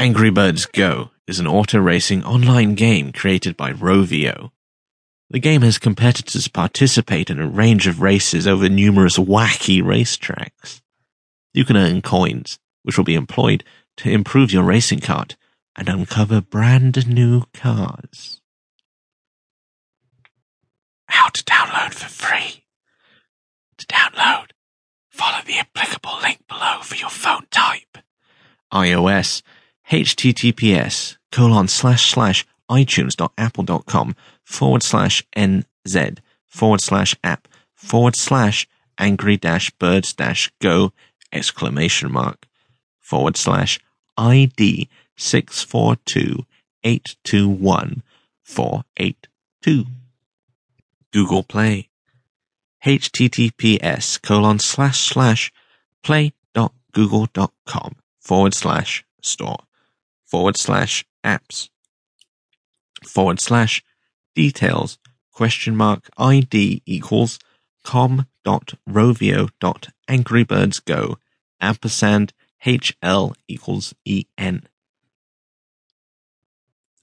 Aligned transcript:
Angry 0.00 0.30
Birds 0.30 0.64
Go 0.64 1.10
is 1.26 1.40
an 1.40 1.48
auto 1.48 1.80
racing 1.80 2.22
online 2.22 2.76
game 2.76 3.10
created 3.10 3.56
by 3.56 3.72
Rovio. 3.72 4.52
The 5.28 5.40
game 5.40 5.62
has 5.62 5.76
competitors 5.76 6.46
participate 6.46 7.30
in 7.30 7.40
a 7.40 7.48
range 7.48 7.88
of 7.88 8.00
races 8.00 8.46
over 8.46 8.68
numerous 8.68 9.18
wacky 9.18 9.82
racetracks. 9.82 10.82
You 11.52 11.64
can 11.64 11.76
earn 11.76 12.00
coins, 12.00 12.60
which 12.84 12.96
will 12.96 13.04
be 13.04 13.16
employed 13.16 13.64
to 13.96 14.08
improve 14.08 14.52
your 14.52 14.62
racing 14.62 15.00
cart 15.00 15.34
and 15.74 15.88
uncover 15.88 16.40
brand 16.40 17.08
new 17.08 17.42
cars. 17.52 18.40
How 21.08 21.28
to 21.30 21.42
download 21.42 21.92
for 21.92 22.08
free. 22.08 22.62
To 23.78 23.86
download, 23.86 24.50
follow 25.10 25.42
the 25.44 25.58
applicable 25.58 26.20
link 26.22 26.46
below 26.46 26.82
for 26.82 26.94
your 26.94 27.10
phone 27.10 27.46
type. 27.50 27.98
iOS, 28.72 29.42
https 29.90 31.16
colon 31.32 31.68
slash 31.68 32.10
slash 32.10 32.46
itunes.apple.com 32.70 34.14
forward 34.44 34.82
slash 34.82 35.24
nz 35.36 36.18
forward 36.46 36.80
slash 36.80 37.14
app 37.24 37.48
forward 37.74 38.14
slash 38.16 38.68
angry 38.98 39.36
dash 39.36 39.70
birds 39.78 40.12
dash 40.12 40.50
go 40.60 40.92
exclamation 41.32 42.12
mark 42.12 42.46
forward 42.98 43.36
slash 43.36 43.78
ID 44.16 44.88
six 45.16 45.62
four 45.62 45.96
two 46.04 46.44
eight 46.84 47.16
two 47.24 47.48
one 47.48 48.02
four 48.42 48.84
eight 48.96 49.28
two. 49.62 49.86
Google 51.12 51.42
Play. 51.42 51.88
https 52.84 54.20
colon 54.22 54.58
slash 54.58 54.98
slash 55.00 55.52
play.google.com 56.02 57.96
forward 58.20 58.54
slash 58.54 59.04
store 59.22 59.58
forward 60.28 60.56
slash 60.56 61.04
apps. 61.24 61.68
Forward 63.04 63.40
slash 63.40 63.82
details 64.34 64.98
question 65.32 65.76
mark 65.76 66.08
ID 66.18 66.82
equals 66.84 67.38
com 67.84 68.26
dot 68.44 68.74
rovio 68.88 69.48
dot 69.60 69.88
angrybirdsgo 70.08 71.16
ampersand 71.60 72.32
HL 72.64 73.34
equals 73.46 73.94
EN. 74.06 74.66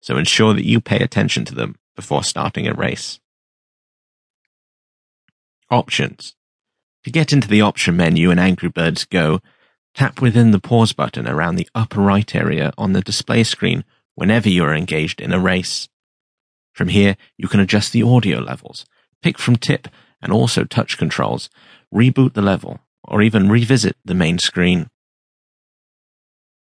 so 0.00 0.16
ensure 0.16 0.54
that 0.54 0.66
you 0.66 0.80
pay 0.80 0.98
attention 0.98 1.44
to 1.46 1.54
them 1.54 1.76
before 1.94 2.24
starting 2.24 2.66
a 2.66 2.74
race. 2.74 3.20
Options. 5.70 6.34
To 7.04 7.10
get 7.10 7.32
into 7.32 7.48
the 7.48 7.60
option 7.60 7.96
menu 7.96 8.30
in 8.30 8.38
Angry 8.38 8.68
Birds 8.68 9.04
Go, 9.04 9.40
tap 9.94 10.22
within 10.22 10.52
the 10.52 10.60
pause 10.60 10.92
button 10.92 11.28
around 11.28 11.56
the 11.56 11.68
upper 11.74 12.00
right 12.00 12.34
area 12.34 12.72
on 12.78 12.92
the 12.92 13.02
display 13.02 13.44
screen 13.44 13.84
whenever 14.14 14.48
you 14.48 14.64
are 14.64 14.74
engaged 14.74 15.20
in 15.20 15.32
a 15.32 15.40
race. 15.40 15.88
From 16.72 16.88
here, 16.88 17.16
you 17.36 17.48
can 17.48 17.60
adjust 17.60 17.92
the 17.92 18.02
audio 18.02 18.38
levels, 18.38 18.86
pick 19.22 19.38
from 19.38 19.56
tip 19.56 19.88
and 20.22 20.32
also 20.32 20.64
touch 20.64 20.96
controls, 20.96 21.50
reboot 21.92 22.34
the 22.34 22.42
level, 22.42 22.80
or 23.04 23.20
even 23.20 23.50
revisit 23.50 23.96
the 24.04 24.14
main 24.14 24.38
screen. 24.38 24.88